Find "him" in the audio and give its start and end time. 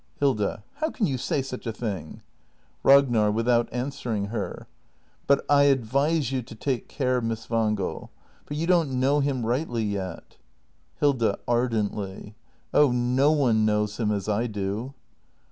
13.97-14.11